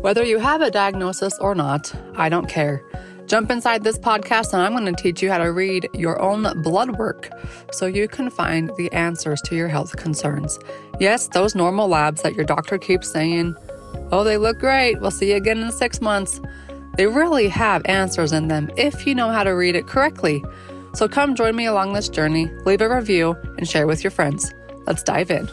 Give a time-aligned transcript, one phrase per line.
[0.00, 2.84] Whether you have a diagnosis or not, I don't care.
[3.26, 6.62] Jump inside this podcast and I'm going to teach you how to read your own
[6.62, 7.28] blood work
[7.72, 10.56] so you can find the answers to your health concerns.
[11.00, 13.56] Yes, those normal labs that your doctor keeps saying,
[14.12, 16.40] oh, they look great, we'll see you again in six months.
[16.96, 20.44] They really have answers in them if you know how to read it correctly.
[20.94, 24.54] So come join me along this journey, leave a review, and share with your friends.
[24.86, 25.48] Let's dive in.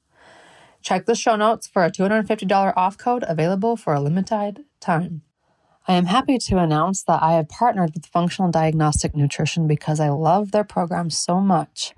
[0.82, 5.22] Check the show notes for a $250 off code available for a limited time.
[5.86, 10.10] I am happy to announce that I have partnered with Functional Diagnostic Nutrition because I
[10.10, 11.94] love their program so much.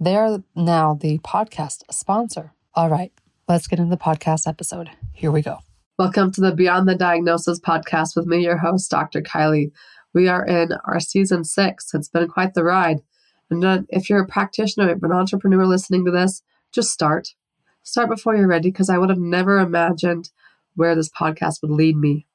[0.00, 2.52] They are now the podcast sponsor.
[2.74, 3.12] All right,
[3.46, 4.90] let's get into the podcast episode.
[5.12, 5.63] Here we go.
[5.96, 9.22] Welcome to the Beyond the Diagnosis podcast with me, your host, Dr.
[9.22, 9.70] Kylie.
[10.12, 11.94] We are in our season six.
[11.94, 13.00] It's been quite the ride.
[13.48, 16.42] And uh, if you're a practitioner, an entrepreneur listening to this,
[16.72, 17.36] just start.
[17.84, 20.30] Start before you're ready because I would have never imagined
[20.74, 22.26] where this podcast would lead me.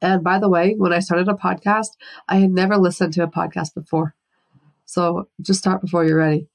[0.00, 1.96] And by the way, when I started a podcast,
[2.28, 4.14] I had never listened to a podcast before.
[4.84, 6.46] So just start before you're ready.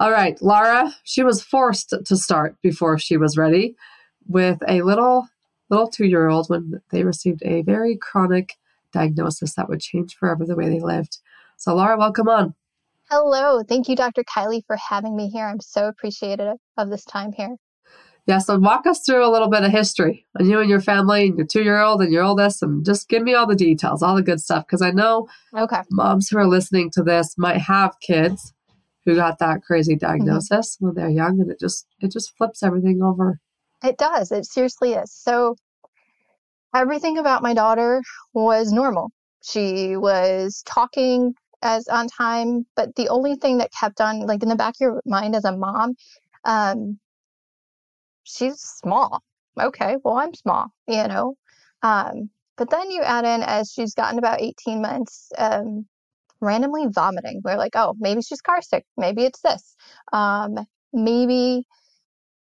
[0.00, 3.76] All right, Laura, she was forced to start before she was ready
[4.26, 5.28] with a little
[5.70, 8.54] little two year old when they received a very chronic
[8.92, 11.18] diagnosis that would change forever the way they lived.
[11.56, 12.54] So, Laura, welcome on.
[13.10, 13.62] Hello.
[13.62, 14.24] Thank you, Dr.
[14.24, 15.46] Kylie, for having me here.
[15.46, 17.56] I'm so appreciative of this time here.
[18.26, 21.26] Yeah, so walk us through a little bit of history on you and your family
[21.26, 24.02] and your two year old and your oldest, and just give me all the details,
[24.02, 24.64] all the good stuff.
[24.66, 25.82] Because I know okay.
[25.90, 28.54] moms who are listening to this might have kids
[29.04, 30.06] who got that crazy mm-hmm.
[30.06, 30.86] diagnosis mm-hmm.
[30.86, 33.40] when they're young, and it just it just flips everything over
[33.84, 34.32] it does.
[34.32, 35.12] It seriously is.
[35.12, 35.56] So
[36.74, 38.02] everything about my daughter
[38.32, 39.10] was normal.
[39.42, 44.48] She was talking as on time, but the only thing that kept on like in
[44.48, 45.94] the back of your mind as a mom,
[46.44, 46.98] um,
[48.24, 49.22] she's small.
[49.60, 51.36] Okay, well I'm small, you know.
[51.82, 55.86] Um, but then you add in as she's gotten about 18 months, um,
[56.40, 57.40] randomly vomiting.
[57.44, 58.84] We're like, oh, maybe she's car sick.
[58.96, 59.76] Maybe it's this.
[60.12, 60.56] Um,
[60.92, 61.66] maybe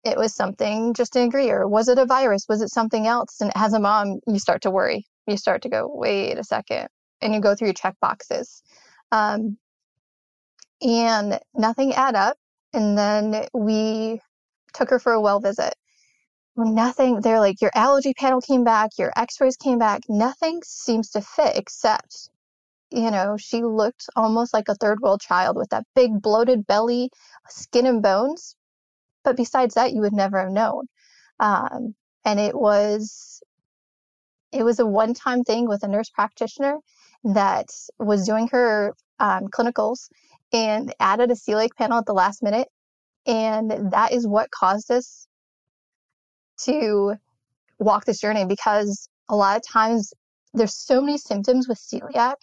[0.04, 2.46] it was something just to agree or was it a virus?
[2.48, 3.40] Was it something else?
[3.40, 5.06] And as a mom you start to worry.
[5.26, 6.88] You start to go wait a second
[7.20, 8.62] and you go through your check boxes.
[9.12, 9.58] Um,
[10.80, 12.38] and nothing add up
[12.72, 14.20] and then we
[14.72, 15.74] took her for a well visit.
[16.56, 20.02] Nothing they're like your allergy panel came back your x-rays came back.
[20.08, 22.30] Nothing seems to fit except
[22.90, 27.10] you know she looked almost like a third world child with that big bloated belly
[27.48, 28.56] skin and bones
[29.24, 30.86] but besides that, you would never have known.
[31.38, 31.94] Um,
[32.24, 33.42] and it was
[34.52, 36.76] it was a one time thing with a nurse practitioner
[37.24, 37.66] that
[37.98, 40.08] was doing her um, clinicals
[40.52, 42.68] and added a celiac panel at the last minute.
[43.26, 45.26] And that is what caused us
[46.64, 47.14] to
[47.78, 50.12] walk this journey because a lot of times
[50.52, 52.34] there's so many symptoms with celiac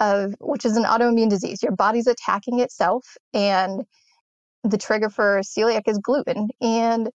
[0.00, 1.62] of which is an autoimmune disease.
[1.62, 3.84] Your body's attacking itself and
[4.70, 7.08] the trigger for celiac is gluten and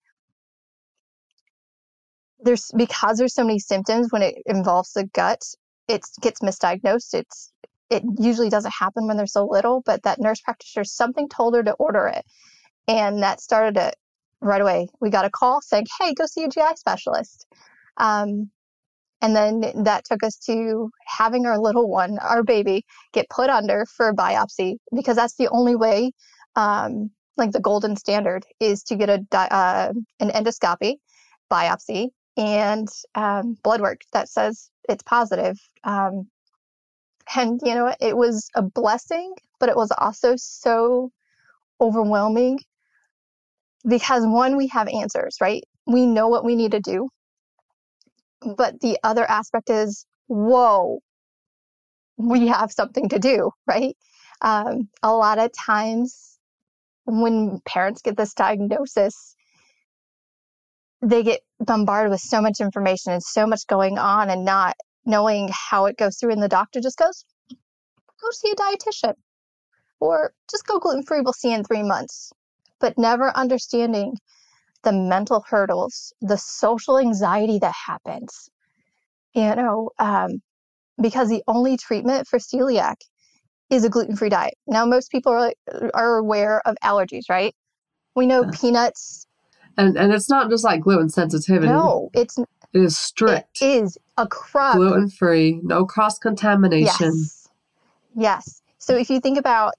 [2.40, 5.40] there's because there's so many symptoms when it involves the gut
[5.88, 7.52] it gets misdiagnosed it's
[7.90, 11.62] it usually doesn't happen when they're so little but that nurse practitioner something told her
[11.62, 12.24] to order it
[12.88, 13.94] and that started it
[14.40, 14.88] right away.
[15.00, 17.46] We got a call saying hey go see a gi specialist.
[17.96, 18.50] Um,
[19.20, 23.86] and then that took us to having our little one our baby get put under
[23.86, 26.12] for a biopsy because that's the only way
[26.56, 30.96] um, like the golden standard is to get a uh, an endoscopy
[31.50, 35.58] biopsy and um, blood work that says it's positive.
[35.84, 36.28] Um,
[37.36, 41.10] and you know, it was a blessing, but it was also so
[41.80, 42.58] overwhelming
[43.88, 45.62] because one, we have answers, right?
[45.86, 47.08] We know what we need to do.
[48.56, 51.00] But the other aspect is, whoa,
[52.16, 53.96] we have something to do, right?
[54.40, 56.31] Um, a lot of times
[57.04, 59.34] when parents get this diagnosis,
[61.00, 65.50] they get bombarded with so much information and so much going on and not knowing
[65.52, 66.32] how it goes through.
[66.32, 69.14] And the doctor just goes, go see a dietitian
[70.00, 71.20] or just go gluten free.
[71.20, 72.32] We'll see in three months.
[72.80, 74.16] But never understanding
[74.82, 78.50] the mental hurdles, the social anxiety that happens,
[79.34, 80.42] you know, um,
[81.00, 82.96] because the only treatment for celiac
[83.72, 84.54] is a gluten free diet.
[84.66, 85.52] Now, most people are,
[85.94, 87.54] are aware of allergies, right?
[88.14, 88.50] We know yeah.
[88.52, 89.26] peanuts.
[89.78, 91.68] And, and it's not just like gluten sensitivity.
[91.68, 92.46] No, it's it
[92.80, 93.62] is strict.
[93.62, 94.76] It is a crop.
[94.76, 97.12] Gluten free, no cross contamination.
[97.14, 97.48] Yes.
[98.14, 98.62] Yes.
[98.78, 99.72] So if you think about,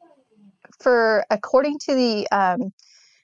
[0.79, 2.73] for according to the um,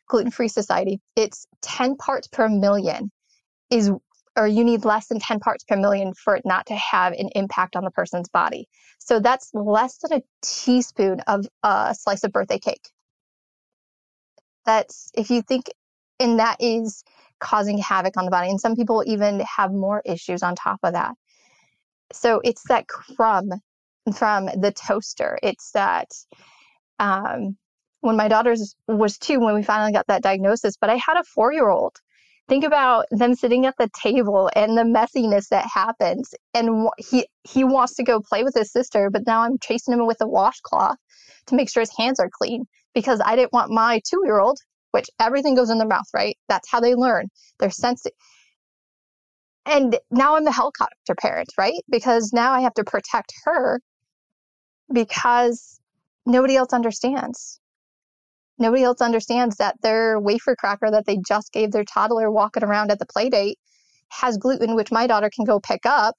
[0.08, 3.12] Gluten Free Society, it's 10 parts per million
[3.72, 3.92] is
[4.36, 7.30] or you need less than 10 parts per million for it not to have an
[7.36, 8.68] impact on the person's body.
[9.00, 12.90] So that's less than a teaspoon of a slice of birthday cake.
[14.66, 15.66] That's, if you think,
[16.20, 17.04] and that is
[17.40, 18.50] causing havoc on the body.
[18.50, 21.16] And some people even have more issues on top of that.
[22.12, 23.52] So it's that crumb
[24.16, 25.40] from the toaster.
[25.42, 26.10] It's that
[27.00, 27.58] um,
[28.02, 28.56] when my daughter
[28.88, 31.96] was two, when we finally got that diagnosis, but I had a four year old
[32.50, 36.34] think about them sitting at the table and the messiness that happens.
[36.56, 40.06] And he he wants to go play with his sister but now i'm chasing him
[40.08, 40.98] with a washcloth
[41.48, 44.60] to make sure his hands are clean because i didn't want my two year old
[44.92, 46.38] which everything goes in their mouth right?
[46.50, 47.28] That's how they learn.
[47.60, 48.18] They're sensitive
[49.66, 51.82] and now i'm the helicopter parent right?
[51.90, 53.80] Because now i have to protect her
[54.94, 55.80] because
[56.26, 57.60] nobody else understands
[58.60, 62.92] Nobody else understands that their wafer cracker that they just gave their toddler walking around
[62.92, 63.58] at the play date
[64.10, 66.16] has gluten, which my daughter can go pick up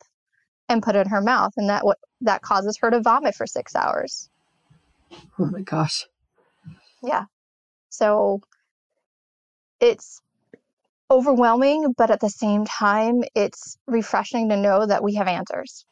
[0.68, 3.76] and put in her mouth, and that what that causes her to vomit for six
[3.76, 4.30] hours.
[5.38, 6.06] Oh my gosh.
[7.02, 7.24] Yeah.
[7.90, 8.40] So
[9.80, 10.22] it's
[11.10, 15.84] overwhelming, but at the same time, it's refreshing to know that we have answers.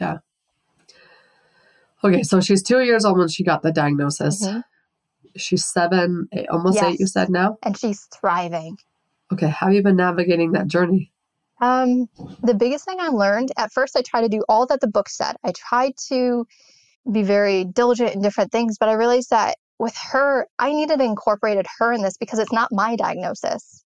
[0.00, 0.18] Yeah.
[2.02, 4.44] Okay, so she's two years old when she got the diagnosis.
[4.44, 4.60] Mm-hmm
[5.40, 6.94] she's seven, eight, almost yes.
[6.94, 7.58] eight, you said now?
[7.62, 8.76] And she's thriving.
[9.32, 9.48] Okay.
[9.48, 11.12] How have you been navigating that journey?
[11.60, 12.08] Um,
[12.42, 15.08] the biggest thing I learned at first, I tried to do all that the book
[15.08, 15.36] said.
[15.44, 16.46] I tried to
[17.10, 21.04] be very diligent in different things, but I realized that with her, I needed to
[21.04, 23.84] incorporate her in this because it's not my diagnosis.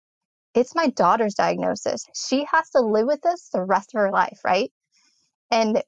[0.55, 2.05] It's my daughter's diagnosis.
[2.15, 4.71] She has to live with this the rest of her life, right?
[5.51, 5.83] And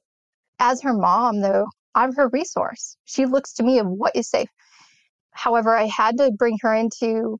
[0.59, 2.97] as her mom, though, I'm her resource.
[3.05, 4.49] She looks to me of what is safe.
[5.35, 7.39] However, I had to bring her into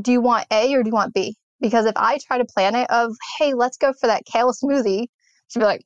[0.00, 1.36] do you want A or do you want B?
[1.58, 5.06] Because if I try to plan it of, hey, let's go for that kale smoothie,
[5.48, 5.82] she'd be like,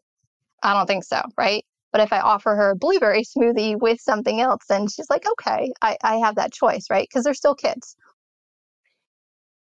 [0.63, 1.65] I don't think so, right?
[1.93, 5.73] But if I offer her a blueberry smoothie with something else, then she's like, okay,
[5.81, 7.07] I, I have that choice, right?
[7.09, 7.97] Because they're still kids.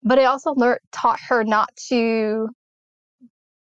[0.02, 2.48] But I also learned, taught her not to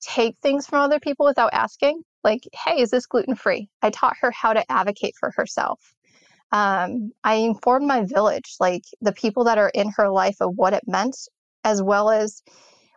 [0.01, 2.01] take things from other people without asking.
[2.23, 3.69] Like, hey, is this gluten free?
[3.83, 5.93] I taught her how to advocate for herself
[6.53, 10.73] um, I informed my village, like the people that are in her life, of what
[10.73, 11.17] it meant,
[11.63, 12.43] as well as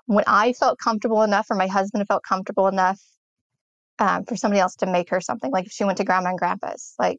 [0.05, 3.01] when I felt comfortable enough, or my husband felt comfortable enough
[3.99, 5.51] um, for somebody else to make her something.
[5.51, 7.19] Like if she went to grandma and grandpa's, like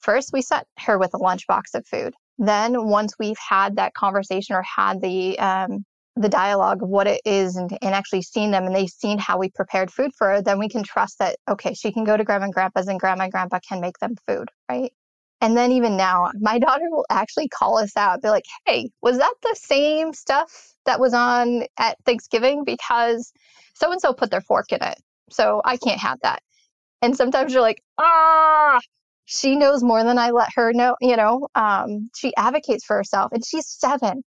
[0.00, 2.12] first we set her with a lunchbox of food.
[2.38, 5.84] Then once we've had that conversation or had the um,
[6.16, 9.38] the dialogue of what it is and, and actually seen them and they've seen how
[9.38, 12.24] we prepared food for her, then we can trust that okay, she can go to
[12.24, 14.92] grandma and grandpa's and grandma and grandpa can make them food, right?
[15.40, 18.22] And then even now, my daughter will actually call us out.
[18.22, 22.64] They're like, hey, was that the same stuff that was on at Thanksgiving?
[22.64, 23.32] Because
[23.74, 24.98] so and so put their fork in it.
[25.30, 26.42] So I can't have that.
[27.02, 28.80] And sometimes you're like, ah,
[29.24, 30.96] she knows more than I let her know.
[31.00, 34.22] You know, um, she advocates for herself and she's seven.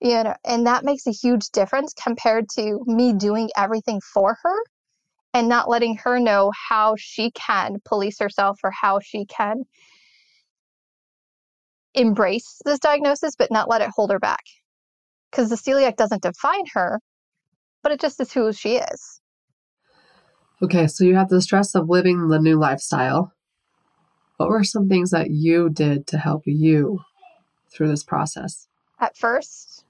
[0.00, 4.56] You know, and that makes a huge difference compared to me doing everything for her
[5.34, 9.64] and not letting her know how she can police herself or how she can
[11.98, 14.42] embrace this diagnosis, but not let it hold her back.
[15.30, 17.00] Because the celiac doesn't define her,
[17.82, 19.20] but it just is who she is.
[20.62, 23.32] Okay, so you have the stress of living the new lifestyle.
[24.38, 27.00] What were some things that you did to help you
[27.72, 28.66] through this process?
[29.00, 29.84] At first,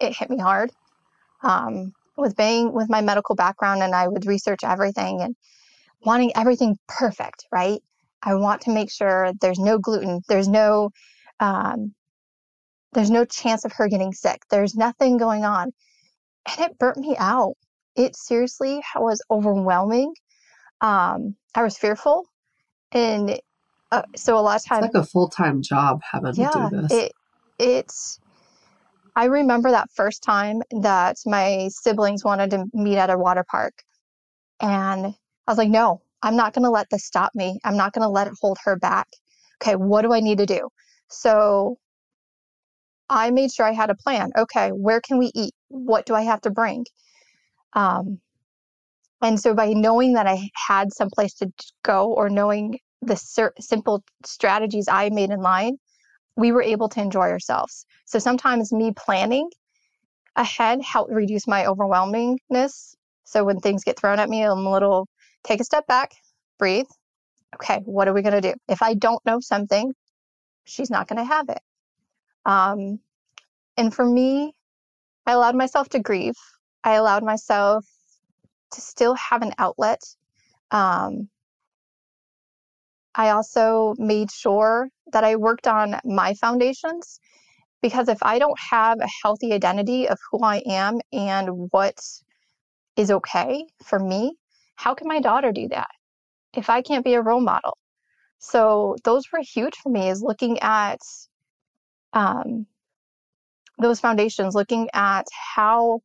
[0.00, 0.72] it hit me hard.
[1.42, 5.36] Um, with being with my medical background and I would research everything and
[6.02, 7.80] wanting everything perfect, right?
[8.22, 10.90] I want to make sure there's no gluten, there's no
[11.40, 11.94] um,
[12.92, 14.42] there's no chance of her getting sick.
[14.50, 15.72] There's nothing going on.
[16.48, 17.54] And it burnt me out.
[17.94, 20.14] It seriously was overwhelming.
[20.80, 22.26] Um, I was fearful.
[22.92, 23.38] And
[23.92, 26.82] uh, so a lot of times it's like a full-time job having yeah, to do
[26.82, 26.92] this.
[26.92, 27.12] It
[27.58, 28.18] it's
[29.14, 33.82] I remember that first time that my siblings wanted to meet at a water park.
[34.60, 37.58] And I was like, no, I'm not going to let this stop me.
[37.64, 39.06] I'm not going to let it hold her back.
[39.62, 40.68] Okay, what do I need to do?
[41.08, 41.78] So
[43.08, 44.32] I made sure I had a plan.
[44.36, 45.54] Okay, where can we eat?
[45.68, 46.84] What do I have to bring?
[47.74, 48.20] Um,
[49.22, 51.50] and so by knowing that I had some place to
[51.82, 53.16] go or knowing the
[53.60, 55.76] simple strategies I made in line,
[56.36, 57.86] we were able to enjoy ourselves.
[58.04, 59.48] So sometimes me planning
[60.34, 62.94] ahead helped reduce my overwhelmingness.
[63.24, 65.08] So when things get thrown at me, I'm a little
[65.46, 66.12] take a step back,
[66.58, 66.86] breathe.
[67.54, 68.54] Okay, what are we going to do?
[68.68, 69.94] If I don't know something,
[70.64, 71.60] she's not going to have it.
[72.44, 73.00] Um,
[73.76, 74.52] and for me,
[75.26, 76.36] I allowed myself to grieve.
[76.84, 77.84] I allowed myself
[78.72, 80.00] to still have an outlet.
[80.70, 81.28] Um,
[83.14, 87.18] I also made sure that I worked on my foundations
[87.80, 91.98] because if I don't have a healthy identity of who I am and what
[92.96, 94.36] is okay for me,
[94.76, 95.90] how can my daughter do that
[96.54, 97.76] if I can't be a role model?
[98.38, 101.00] So those were huge for me is looking at
[102.12, 102.66] um,
[103.78, 106.00] those foundations, looking at how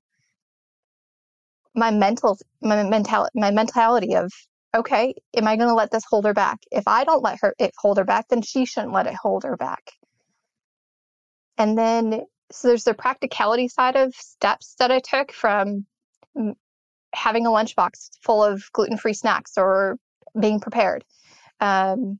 [1.73, 4.31] my mental my mental my mentality of
[4.73, 6.59] okay, am I going to let this hold her back?
[6.71, 9.43] If I don't let her it hold her back, then she shouldn't let it hold
[9.43, 9.91] her back.
[11.57, 15.85] And then so there's the practicality side of steps that I took from
[17.13, 19.97] having a lunchbox full of gluten-free snacks or
[20.39, 21.03] being prepared.
[21.59, 22.19] Um,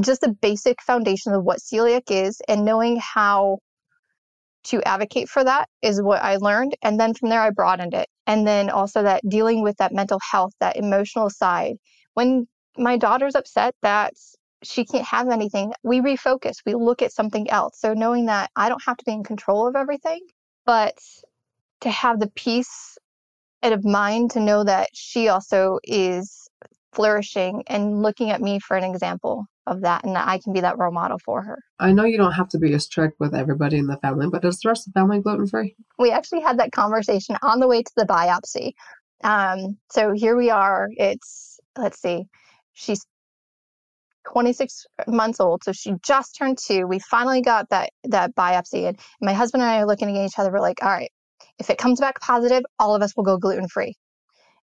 [0.00, 3.58] just the basic foundation of what celiac is and knowing how
[4.64, 6.76] to advocate for that is what I learned.
[6.82, 8.08] And then from there, I broadened it.
[8.26, 11.76] And then also that dealing with that mental health, that emotional side.
[12.14, 12.46] When
[12.78, 14.14] my daughter's upset that
[14.62, 17.80] she can't have anything, we refocus, we look at something else.
[17.80, 20.20] So knowing that I don't have to be in control of everything,
[20.64, 20.96] but
[21.80, 22.96] to have the peace
[23.70, 26.48] of mind to know that she also is
[26.92, 30.60] flourishing and looking at me for an example of that and that I can be
[30.60, 31.58] that role model for her.
[31.78, 34.44] I know you don't have to be as strict with everybody in the family, but
[34.44, 35.76] is the rest of the family gluten free?
[35.98, 38.72] We actually had that conversation on the way to the biopsy.
[39.22, 40.88] Um, so here we are.
[40.96, 42.24] It's, let's see,
[42.72, 43.06] she's
[44.30, 45.62] 26 months old.
[45.64, 46.86] So she just turned two.
[46.86, 48.88] We finally got that, that biopsy.
[48.88, 50.50] And my husband and I are looking at each other.
[50.50, 51.10] We're like, all right,
[51.58, 53.94] if it comes back positive, all of us will go gluten free.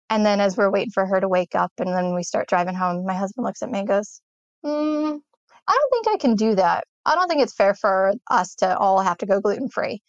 [0.09, 2.75] And then as we're waiting for her to wake up and then we start driving
[2.75, 4.21] home, my husband looks at me and goes,
[4.65, 5.19] mm,
[5.67, 6.83] I don't think I can do that.
[7.05, 10.01] I don't think it's fair for us to all have to go gluten free.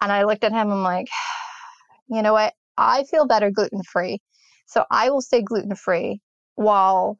[0.00, 1.06] And I looked at him, I'm like,
[2.08, 2.54] you know what?
[2.76, 4.18] I feel better gluten free.
[4.66, 6.20] So I will stay gluten free
[6.56, 7.18] while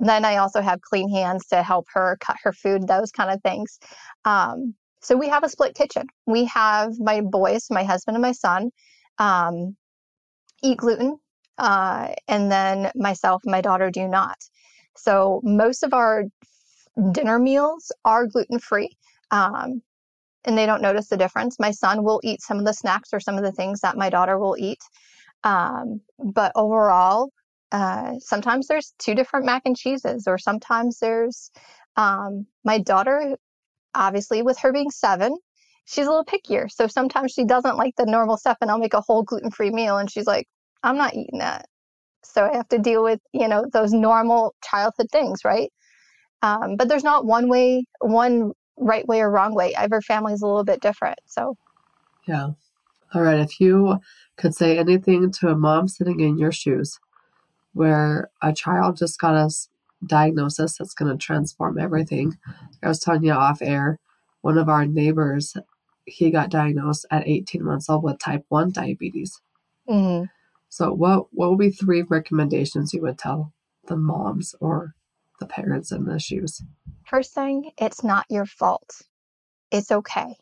[0.00, 3.40] then I also have clean hands to help her cut her food, those kind of
[3.42, 3.78] things.
[4.24, 4.74] Um,
[5.04, 6.06] so we have a split kitchen.
[6.26, 8.70] We have my boys, my husband and my son,
[9.18, 9.76] um,
[10.62, 11.18] eat gluten,
[11.58, 14.38] uh, and then myself and my daughter do not.
[14.96, 16.24] So most of our
[17.12, 18.96] dinner meals are gluten free.
[19.30, 19.82] Um,
[20.44, 21.58] and they don't notice the difference.
[21.58, 24.10] My son will eat some of the snacks or some of the things that my
[24.10, 24.80] daughter will eat.
[25.42, 27.30] Um, but overall,
[27.72, 31.50] uh, sometimes there's two different mac and cheeses, or sometimes there's
[31.96, 33.36] um, my daughter,
[33.94, 35.36] obviously, with her being seven,
[35.84, 36.70] she's a little pickier.
[36.70, 39.70] So sometimes she doesn't like the normal stuff, and I'll make a whole gluten free
[39.70, 40.46] meal, and she's like,
[40.82, 41.66] I'm not eating that.
[42.24, 45.70] So I have to deal with, you know, those normal childhood things, right?
[46.42, 49.74] Um, but there's not one way, one right way or wrong way.
[49.74, 51.18] Every family is a little bit different.
[51.26, 51.56] So,
[52.26, 52.50] yeah.
[53.14, 53.38] All right.
[53.38, 53.98] If you
[54.36, 56.98] could say anything to a mom sitting in your shoes
[57.72, 59.50] where a child just got a
[60.04, 62.36] diagnosis that's going to transform everything,
[62.82, 63.98] I was telling you off air,
[64.42, 65.56] one of our neighbors,
[66.06, 69.40] he got diagnosed at 18 months old with type 1 diabetes.
[69.88, 70.24] Mm-hmm.
[70.68, 73.52] So, what what would be three recommendations you would tell
[73.86, 74.94] the moms or
[75.38, 76.62] the parents in the shoes?
[77.06, 79.02] First thing, it's not your fault.
[79.70, 80.36] It's okay.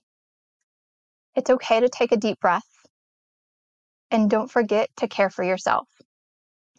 [1.35, 2.69] It's okay to take a deep breath.
[4.11, 5.89] And don't forget to care for yourself.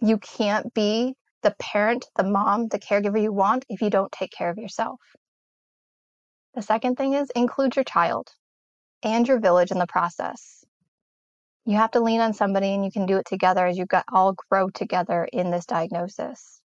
[0.01, 4.32] You can't be the parent, the mom, the caregiver you want if you don't take
[4.32, 5.00] care of yourself.
[6.56, 8.30] The second thing is include your child
[9.04, 10.64] and your village in the process.
[11.66, 14.36] You have to lean on somebody and you can do it together as you all
[14.50, 16.62] grow together in this diagnosis.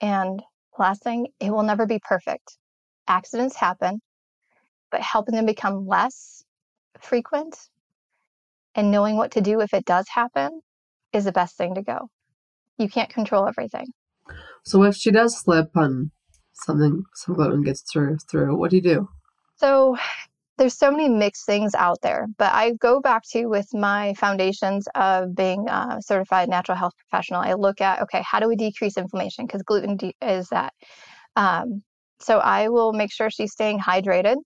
[0.00, 0.42] And
[0.78, 2.56] last thing, it will never be perfect.
[3.06, 4.00] Accidents happen,
[4.90, 6.42] but helping them become less
[7.00, 7.56] frequent
[8.74, 10.60] and knowing what to do if it does happen
[11.12, 12.08] is the best thing to go.
[12.78, 13.86] You can't control everything.
[14.64, 16.10] So if she does slip on
[16.52, 19.08] something, some gluten gets through through, what do you do?
[19.56, 19.96] So
[20.58, 24.86] there's so many mixed things out there, but I go back to with my foundations
[24.94, 27.40] of being a certified natural health professional.
[27.40, 29.46] I look at okay, how do we decrease inflammation?
[29.46, 30.72] Because gluten de- is that.
[31.36, 31.82] Um,
[32.20, 34.36] so I will make sure she's staying hydrated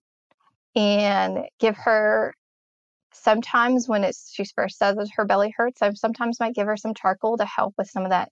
[0.75, 2.33] and give her.
[3.23, 6.75] Sometimes when it's she first says that her belly hurts, I sometimes might give her
[6.75, 8.29] some charcoal to help with some of that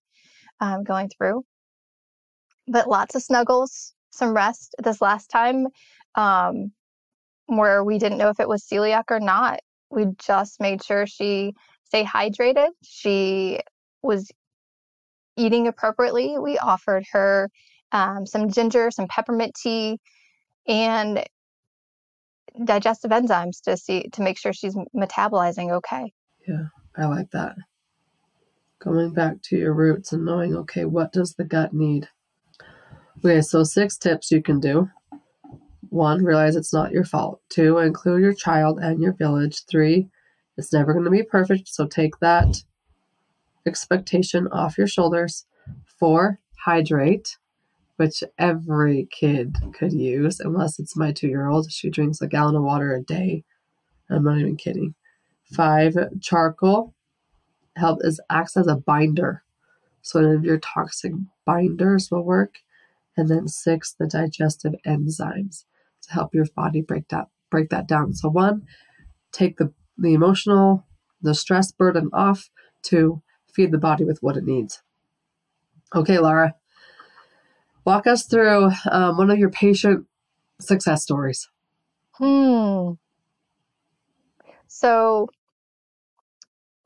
[0.60, 1.44] um, going through.
[2.68, 4.76] But lots of snuggles, some rest.
[4.84, 5.68] This last time,
[6.16, 6.74] um,
[7.46, 9.60] where we didn't know if it was celiac or not.
[9.90, 11.54] We just made sure she
[11.86, 12.70] stay hydrated.
[12.84, 13.60] She
[14.02, 14.30] was
[15.38, 16.38] eating appropriately.
[16.38, 17.50] We offered her
[17.94, 20.00] um, some ginger, some peppermint tea,
[20.68, 21.24] and
[22.66, 26.14] digestive enzymes to see to make sure she's metabolizing okay.
[26.48, 26.66] Yeah,
[26.96, 27.56] I like that.
[28.80, 32.10] Going back to your roots and knowing, okay, what does the gut need?
[33.20, 34.90] Okay, so six tips you can do.
[35.90, 37.42] One, realize it's not your fault.
[37.50, 39.66] Two, include your child and your village.
[39.66, 40.10] Three,
[40.58, 42.64] it's never going to be perfect, so take that
[43.68, 45.46] expectation off your shoulders.
[46.00, 47.38] Four, hydrate,
[48.02, 51.72] which every kid could use, unless it's my two year old.
[51.72, 53.44] She drinks a gallon of water a day.
[54.10, 54.96] I'm not even kidding.
[55.44, 56.96] Five, charcoal
[57.76, 59.44] help is acts as a binder.
[60.02, 61.12] So one of your toxic
[61.46, 62.56] binders will work.
[63.16, 65.66] And then six, the digestive enzymes
[66.02, 68.16] to help your body break that break that down.
[68.16, 68.64] So one,
[69.32, 70.88] take the the emotional,
[71.22, 72.50] the stress burden off.
[72.82, 73.22] Two,
[73.54, 74.82] feed the body with what it needs.
[75.94, 76.56] Okay, Laura,
[77.86, 80.06] walk us through um, one of your patient
[80.60, 81.50] success stories.
[82.14, 82.92] Hmm.
[84.68, 85.28] So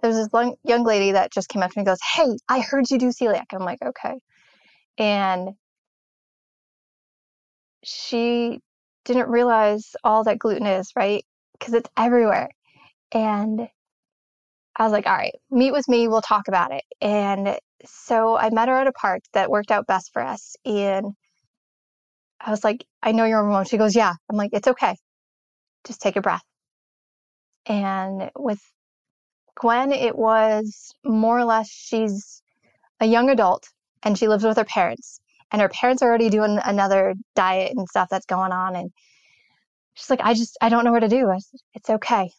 [0.01, 0.29] there's this
[0.63, 3.07] young lady that just came up to me and goes, Hey, I heard you do
[3.07, 3.45] celiac.
[3.53, 4.15] I'm like, okay.
[4.97, 5.51] And
[7.83, 8.59] she
[9.03, 11.23] didn't realize all that gluten is, right?
[11.57, 12.49] Because it's everywhere.
[13.13, 13.67] And
[14.75, 16.07] I was like, all right, meet with me.
[16.07, 16.83] We'll talk about it.
[17.01, 20.55] And so I met her at a park that worked out best for us.
[20.65, 21.13] And
[22.39, 23.69] I was like, I know you're overwhelmed.
[23.69, 24.13] She goes, yeah.
[24.29, 24.95] I'm like, it's okay.
[25.85, 26.43] Just take a breath.
[27.67, 28.59] And with
[29.55, 32.41] Gwen, it was more or less she's
[32.99, 33.67] a young adult
[34.03, 35.19] and she lives with her parents
[35.51, 38.91] and her parents are already doing another diet and stuff that's going on and
[39.93, 42.29] she's like i just i don't know what to do I said, it's okay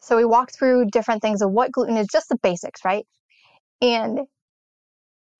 [0.00, 3.06] so we walked through different things of what gluten is just the basics right
[3.80, 4.20] and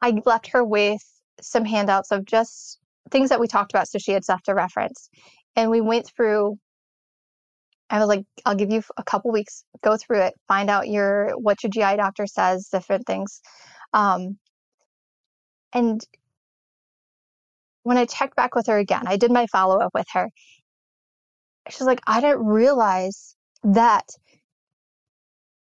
[0.02, 1.00] i left her with
[1.40, 2.78] some handouts of just
[3.10, 5.08] things that we talked about so she had stuff to reference
[5.56, 6.56] and we went through
[7.90, 11.30] I was like, I'll give you a couple weeks, go through it, find out your
[11.36, 13.40] what your GI doctor says, different things.
[13.92, 14.38] Um,
[15.72, 16.00] and
[17.82, 20.28] when I checked back with her again, I did my follow up with her.
[21.68, 24.06] She's like, I didn't realize that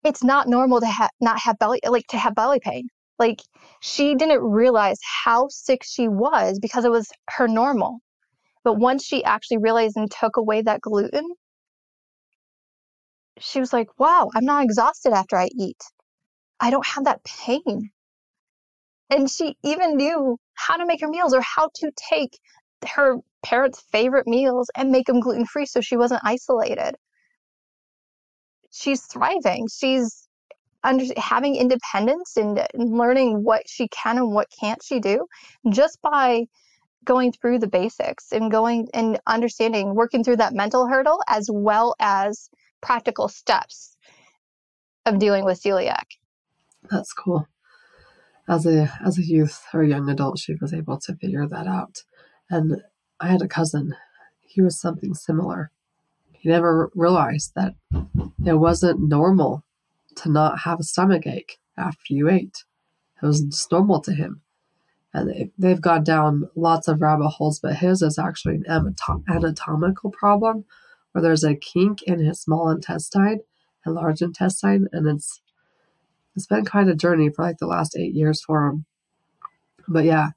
[0.08, 2.88] it's not normal to have not have belly like to have belly pain.
[3.18, 3.40] Like
[3.80, 8.00] she didn't realize how sick she was because it was her normal.
[8.64, 11.26] But once she actually realized and took away that gluten,
[13.38, 15.82] she was like, wow, I'm not exhausted after I eat.
[16.60, 17.90] I don't have that pain.
[19.10, 22.38] And she even knew how to make her meals or how to take
[22.94, 26.96] her parents' favorite meals and make them gluten free so she wasn't isolated.
[28.78, 29.66] She's thriving.
[29.68, 30.28] She's
[30.84, 35.26] under, having independence and, learning what she can and what can't she do
[35.70, 36.46] just by
[37.04, 41.94] going through the basics and going and understanding, working through that mental hurdle as well
[41.98, 43.96] as practical steps
[45.06, 46.04] of dealing with celiac.
[46.90, 47.48] That's cool
[48.48, 52.02] as a as a youth or young adult, she was able to figure that out.
[52.48, 52.82] And
[53.20, 53.94] I had a cousin;
[54.40, 55.70] he was something similar.
[56.38, 57.74] He never realized that
[58.44, 59.64] it wasn't normal
[60.16, 62.64] to not have a stomach ache after you ate.
[63.22, 64.42] It was just normal to him.
[65.14, 68.94] And they've gone down lots of rabbit holes, but his is actually an
[69.28, 70.64] anatomical problem
[71.12, 73.40] where there's a kink in his small intestine
[73.84, 75.40] and large intestine, and it's
[76.36, 78.84] it's been quite a journey for like the last eight years for him.
[79.88, 80.30] But yeah,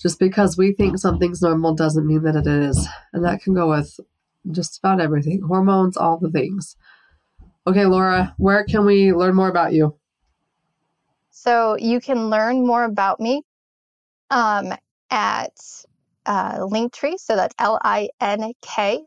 [0.00, 2.88] just because we think something's normal doesn't mean that it is.
[3.12, 4.00] And that can go with
[4.50, 6.76] just about everything hormones, all the things.
[7.66, 9.96] Okay, Laura, where can we learn more about you?
[11.30, 13.42] So you can learn more about me
[14.30, 14.72] um,
[15.10, 15.52] at
[16.26, 17.18] uh, Linktree.
[17.18, 19.02] So that's L I N K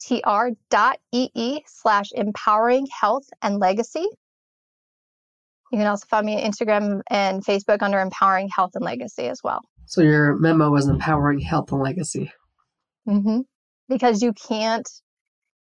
[0.00, 4.06] T R dot E E slash empowering health and legacy.
[5.70, 9.40] You can also find me on Instagram and Facebook under Empowering Health and Legacy as
[9.44, 9.60] well.
[9.84, 12.32] So your memo was Empowering Health and Legacy.
[13.06, 13.40] Mm-hmm.
[13.88, 14.88] Because you can't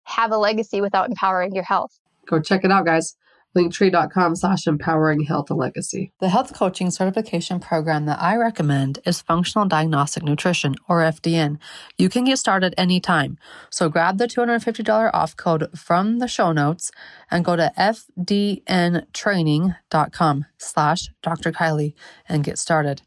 [0.04, 1.92] have a legacy without empowering your health.
[2.28, 3.16] Go check it out, guys
[3.56, 6.12] linktree.com slash empowering health and legacy.
[6.20, 11.58] The health coaching certification program that I recommend is Functional Diagnostic Nutrition, or FDN.
[11.98, 13.40] You can get started anytime.
[13.70, 16.92] So grab the $250 off code from the show notes
[17.30, 21.52] and go to fdntraining.com slash Dr.
[21.52, 21.94] Kylie
[22.28, 23.04] and get started.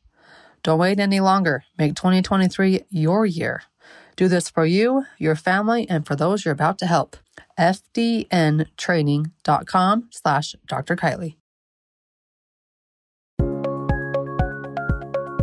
[0.62, 1.64] Don't wait any longer.
[1.78, 3.62] Make 2023 your year.
[4.16, 7.16] Do this for you, your family, and for those you're about to help
[7.58, 10.96] fdntraining.com slash Dr.
[10.96, 11.36] Kylie.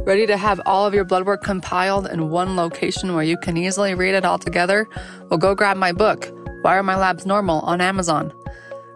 [0.05, 3.55] Ready to have all of your blood work compiled in one location where you can
[3.55, 4.87] easily read it all together?
[5.29, 6.31] Well, go grab my book,
[6.63, 8.33] Why Are My Labs Normal, on Amazon.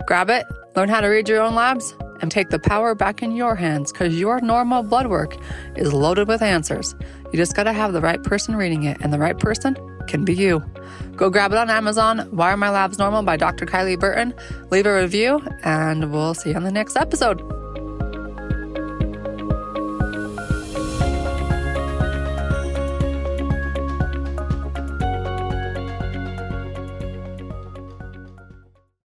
[0.08, 3.36] Grab it, learn how to read your own labs, and take the power back in
[3.36, 5.38] your hands because your normal blood work
[5.76, 6.96] is loaded with answers.
[7.36, 9.76] You just got to have the right person reading it, and the right person
[10.08, 10.64] can be you.
[11.18, 12.20] Go grab it on Amazon.
[12.32, 13.66] Why Are My Labs Normal by Dr.
[13.66, 14.34] Kylie Burton.
[14.72, 17.42] Leave a review, and we'll see you on the next episode.